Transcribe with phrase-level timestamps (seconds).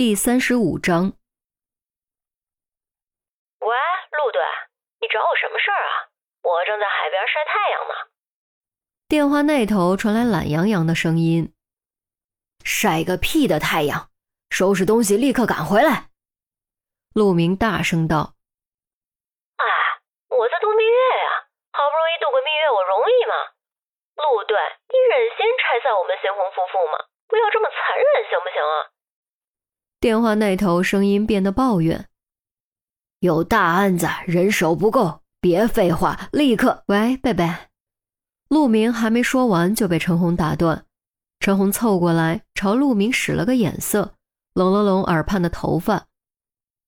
[0.00, 1.12] 第三十五章。
[3.60, 3.68] 喂，
[4.16, 4.40] 陆队，
[4.98, 6.08] 你找我什么事儿啊？
[6.40, 7.92] 我正在海边晒太阳呢。
[9.08, 11.52] 电话那头传来懒洋洋的声音
[12.64, 14.08] ：“晒个屁的太阳！
[14.48, 16.08] 收拾东西，立刻赶回来！”
[17.12, 18.32] 陆明大声道
[19.60, 19.64] ：“哎，
[20.32, 21.44] 我在度蜜月呀，
[21.76, 23.52] 好不容易度个蜜月，我容易吗？
[24.16, 24.56] 陆队，
[24.88, 27.04] 你忍心拆散我们新婚夫妇吗？
[27.28, 28.88] 不要这么残忍，行不行啊？”
[30.00, 32.08] 电话那头声音变得抱怨
[33.20, 36.84] ：“有大案子，人手不够，别废话，立刻……
[36.86, 37.46] 喂，贝贝。”
[38.48, 40.86] 陆明还没说完就被陈红打断。
[41.38, 44.14] 陈红凑过来朝陆明使了个眼色，
[44.54, 46.06] 拢了拢耳畔的头发：“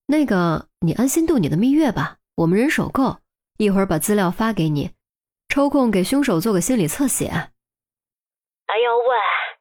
[0.09, 3.19] 那个，你安心度你的蜜月吧，我们人手够，
[3.59, 4.93] 一会儿把资料发给你，
[5.51, 9.17] 抽空给凶手做个心理测写。”哎呦喂，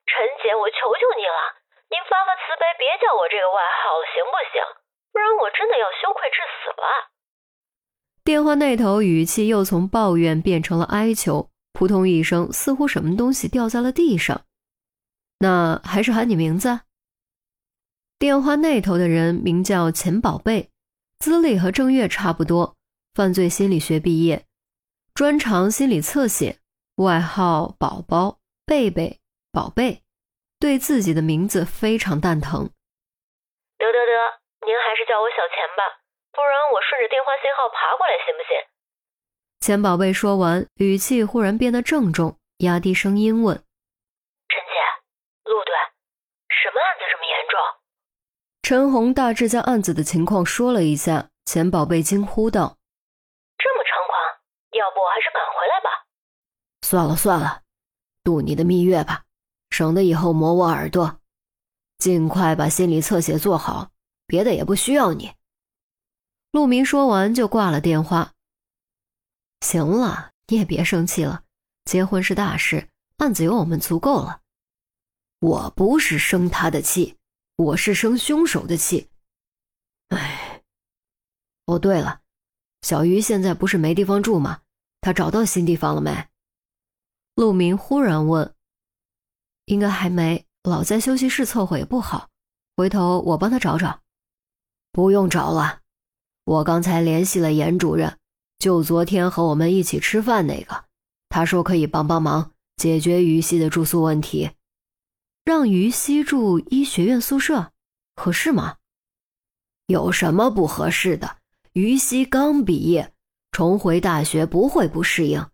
[0.08, 1.61] 陈姐，我求求你了。
[1.92, 4.64] 您发发慈悲，别叫我这个外号了，行不行？
[5.12, 7.12] 不然我真的要羞愧致死了。
[8.24, 14.46] 电话那头语气又从抱怨变成了哀求，扑通一声，似乎什么东西掉在了地上。
[15.40, 16.80] 那还是喊你名字。
[18.18, 20.70] 电话那头的人名叫钱宝贝，
[21.20, 22.78] 资历和郑月差不多，
[23.14, 24.46] 犯罪心理学毕业，
[25.14, 26.60] 专长心理侧写，
[26.96, 29.20] 外号宝宝、贝贝、
[29.52, 30.01] 宝贝。
[30.62, 32.70] 对自己的名字非常蛋疼。
[33.82, 34.14] 得得得，
[34.68, 35.82] 您还是叫我小钱吧，
[36.32, 38.54] 不然我顺着电话信号爬过来，行不行？
[39.60, 43.58] 钱宝贝说完，语气忽然变得郑重，压低声音问
[44.54, 44.78] ：“陈姐，
[45.50, 45.74] 陆队，
[46.50, 47.58] 什么案子这么严重？”
[48.62, 52.78] 陈红大致将案子的情况说了一下，钱宝贝惊呼道
[53.58, 54.14] ：“这么猖狂，
[54.78, 56.06] 要不还是赶回来吧？”
[56.86, 57.64] 算了算了，
[58.24, 59.24] 度你的蜜月吧。
[59.72, 61.20] 省得以后磨我耳朵，
[61.98, 63.90] 尽快把心理侧写做好，
[64.28, 65.34] 别的也不需要你。
[66.52, 68.34] 陆明说完就挂了电话。
[69.62, 71.44] 行了，你也别生气了，
[71.86, 74.42] 结婚是大事，案子有我们足够了。
[75.40, 77.18] 我不是生他的气，
[77.56, 79.10] 我是生凶手的气。
[80.10, 80.62] 哎，
[81.66, 82.22] 哦对了，
[82.82, 84.62] 小鱼现在不是没地方住吗？
[85.00, 86.28] 他找到新地方了没？
[87.36, 88.54] 陆明忽然问。
[89.66, 92.30] 应该还没，老在休息室凑合也不好。
[92.76, 94.00] 回头我帮他找找。
[94.92, 95.80] 不用找了，
[96.44, 98.18] 我刚才联系了严主任，
[98.60, 100.86] 就昨天和我们一起吃饭那个，
[101.30, 104.52] 他说可以帮帮忙解决于西的住宿问题。
[105.44, 107.72] 让于西住医学院宿舍，
[108.16, 108.78] 合适吗？
[109.88, 111.38] 有什么不合适的？
[111.74, 113.14] 于西刚毕业，
[113.52, 115.46] 重回大学不会不适应。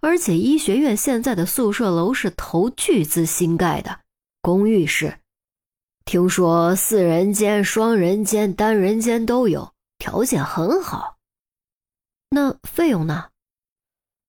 [0.00, 4.00] 而且医学院现在的宿舍楼是投巨资新盖的，
[4.42, 5.18] 公寓式，
[6.04, 11.16] 听说四人间、双人间、单人间都有，条件很好。
[12.28, 13.26] 那费用呢？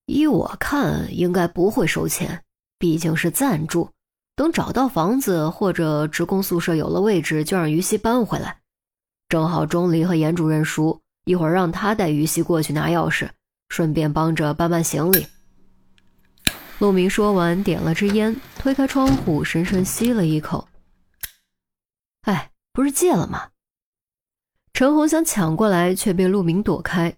[0.06, 2.44] 依我看，应该不会收钱，
[2.79, 3.89] 毕竟是暂住。
[4.35, 8.59] 等找到房子或者职工宿舍有了位置，就让于西搬回来。
[9.29, 13.29] 正好钟离和严主任熟，一会儿让他带于西过去拿钥匙，
[13.69, 15.27] 顺便帮着搬搬行李。
[16.79, 20.67] 陆明说完，点了支烟，推开窗户，深深吸了一口。
[22.21, 23.49] 哎，不是戒了吗？
[24.73, 27.17] 陈红想抢过来，却被陆明躲开。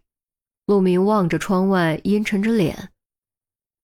[0.66, 2.92] 陆明望着窗外，阴沉着脸。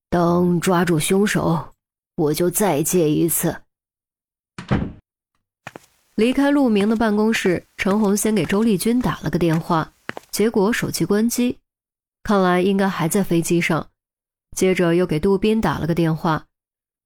[0.10, 1.74] 等抓住凶手，
[2.16, 3.64] 我就再戒一次。
[6.16, 9.92] 离开陆明的办公室，陈红先给周丽君打了个电话，
[10.32, 11.60] 结果手机关机，
[12.24, 13.90] 看来应该还在飞机上。
[14.56, 16.46] 接着又给杜斌打了个电话，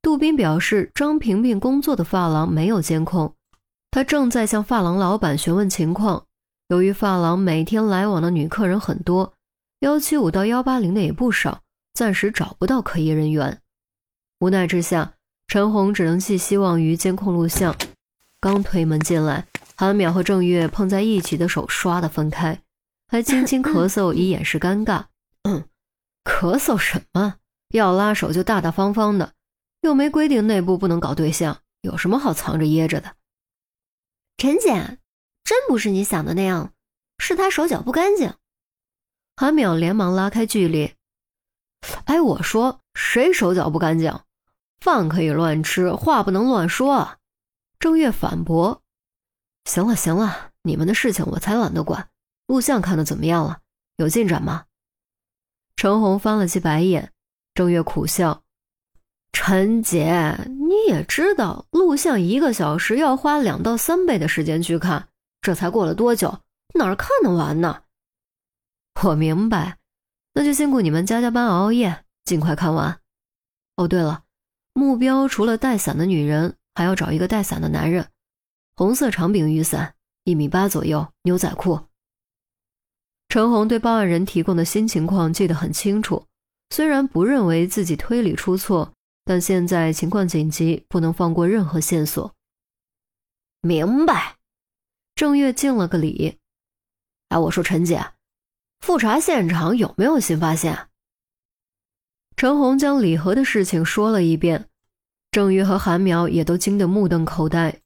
[0.01, 3.33] 杜斌表示张萍萍工作的发廊没有监控，
[3.91, 6.25] 他正在向发廊老板询问情况。
[6.67, 9.33] 由于发廊每天来往的女客人很多，
[9.79, 11.61] 幺七五到幺八零的也不少，
[11.93, 13.59] 暂时找不到可疑人员。
[14.39, 15.13] 无奈之下，
[15.47, 17.75] 陈红只能寄希望于监控录像。
[18.39, 22.61] 刚推门进来，韩淼和郑月碰在一起的手唰的分开，
[23.07, 25.05] 还轻轻咳嗽以掩饰尴尬。
[26.23, 27.35] 咳嗽什么？
[27.69, 29.33] 要拉手就大大方方的，
[29.81, 33.15] 又没规定内部不能搞对象，有什么好藏着掖着的？
[34.37, 34.99] 陈姐，
[35.43, 36.73] 真不是你想的那样，
[37.17, 38.33] 是他手脚不干净。
[39.35, 40.95] 韩淼连忙拉开距离。
[42.05, 44.19] 哎，我说谁手脚不干净？
[44.81, 47.17] 饭可以乱吃，话不能乱说啊！
[47.79, 48.81] 郑月反驳。
[49.65, 52.09] 行了行了，你们的事情我才懒得管。
[52.47, 53.59] 录像看的怎么样了？
[53.97, 54.65] 有进展吗？
[55.79, 57.13] 陈红翻了记白眼。
[57.53, 58.43] 正月苦笑，
[59.31, 60.37] 陈姐，
[60.67, 65.07] 你也知道，录像一个小时要花两到三倍的时间去看，
[65.39, 66.41] 这才过了多久，
[66.73, 67.83] 哪儿看得完呢？
[69.03, 69.77] 我明白，
[70.33, 72.99] 那就辛苦你们加加班熬熬夜，尽快看完。
[73.77, 74.23] 哦，对了，
[74.73, 78.09] 目标除了带伞的女人，还要找一个带伞的男人，
[78.75, 79.95] 红色长柄雨伞，
[80.25, 81.79] 一米八左右，牛仔裤。
[83.29, 86.25] 陈红对报案人提供的新情况记得很清楚，
[86.71, 88.91] 虽然不认为自己推理出错。
[89.25, 92.33] 但现在情况紧急，不能放过任何线索。
[93.61, 94.37] 明白。
[95.13, 96.39] 郑月敬了个礼。
[97.27, 98.13] 哎，我说陈姐，
[98.79, 100.87] 复查现场有没有新发现？
[102.37, 104.67] 陈红将礼盒的事情说了一遍，
[105.29, 107.81] 郑月和韩苗也都惊得目瞪口呆。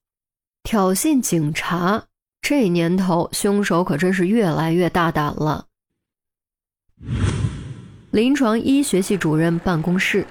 [0.64, 2.08] 挑衅警察，
[2.44, 5.68] 这年头凶手可真是越来越大胆了。
[8.12, 10.28] 临床医学系主任办公室。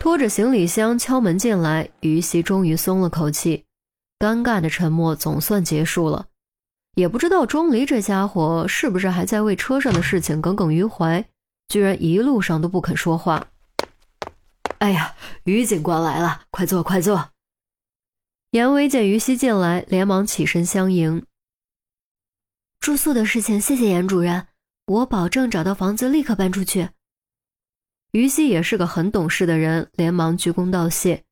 [0.00, 3.64] 拖着行李箱敲门进来，于西终于松了口气，
[4.18, 6.26] 尴尬的沉默总算结束了。
[6.96, 11.24] 也不知道钟离这家伙是不是还在为车上的事情耿耿于怀，
[11.68, 13.46] 居然一路上都不肯说话。
[14.78, 15.14] 哎呀，
[15.44, 17.30] 于警官来了，快坐，快坐。
[18.54, 21.26] 严威见于西进来，连忙起身相迎。
[22.78, 24.46] 住宿的事情，谢谢严主任，
[24.86, 26.90] 我保证找到房子立刻搬出去。
[28.12, 31.24] 于西也是个很懂事的人，连忙鞠躬道谢。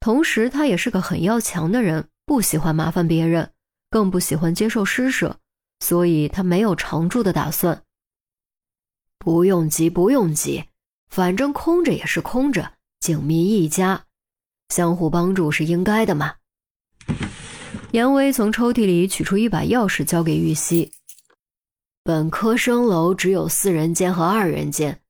[0.00, 3.52] 同时，他也是个很要强的人，不喜欢麻烦别人，
[3.88, 5.38] 更不喜欢接受施舍，
[5.78, 7.84] 所以他没有常住的打算。
[9.20, 10.64] 不用急，不用急，
[11.06, 14.06] 反正空着也是空着，景民一家，
[14.70, 16.34] 相互帮助是应该的嘛。
[17.92, 20.90] 严威从抽屉里取出一把钥匙，交给玉溪。
[22.02, 25.00] 本科生楼只有四人间和二人间。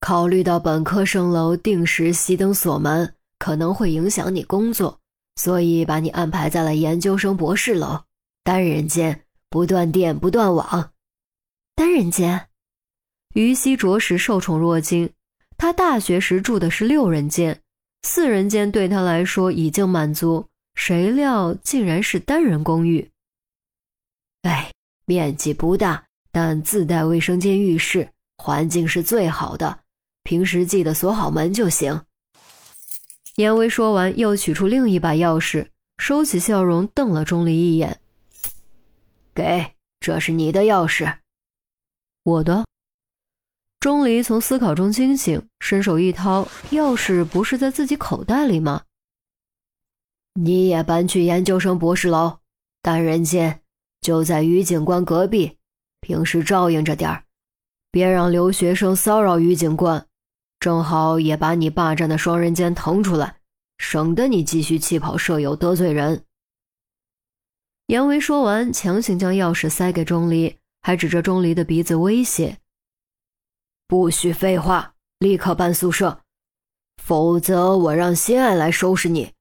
[0.00, 4.98] 考虑到本科生楼定时熄灯锁门可能会影响你工作，
[5.36, 8.04] 所以把你安排在了研究生博士楼，
[8.42, 10.92] 单人间，不断电不断网。
[11.74, 12.48] 单人间，
[13.34, 15.10] 于西着实受宠若惊。
[15.58, 17.60] 他大学时住的是六人间，
[18.02, 20.48] 四人间对他来说已经满足，
[20.82, 23.10] 谁料竟然是单人公寓。
[24.40, 24.72] 哎，
[25.04, 29.80] 面积不大，但自带卫生间、浴室，环境是最好的。
[30.22, 32.00] 平时记得锁好门就行。
[33.36, 35.68] 严威说完，又取出另一把钥匙，
[35.98, 38.00] 收起笑容，瞪了钟离一眼
[39.36, 41.18] ：“给，这是你的钥匙。”
[42.24, 42.64] 我的。
[43.80, 48.84] 钟离从思考中惊醒，伸手一掏，钥匙不是在自己口袋里吗？
[50.34, 52.38] 你也搬去研究生博士楼，
[52.82, 53.62] 单人间，
[54.00, 55.58] 就在于警官隔壁，
[56.00, 57.24] 平时照应着点儿，
[57.90, 60.06] 别让留学生骚扰于警官。
[60.60, 63.40] 正好也把你霸占的双人间腾出来，
[63.78, 66.24] 省得你继续气跑舍友得罪人。
[67.86, 72.58] 杨威说完，强行将钥匙塞给钟离，还指着钟离的鼻子威胁
[73.88, 76.20] ：“不许废话，立刻搬宿舍，
[77.02, 79.32] 否则我让心爱来收拾你。”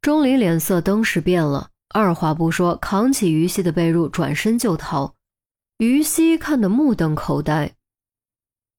[0.00, 5.14] 钟离脸色登时变了，二话不说，扛起于西的被褥，转身就逃。
[5.78, 7.74] 于西看得目瞪口呆。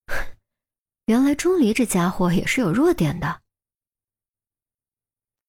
[1.07, 3.41] 原来钟离这家伙也是有弱点的。